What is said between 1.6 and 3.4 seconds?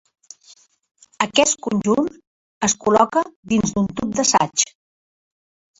conjunt es col·loca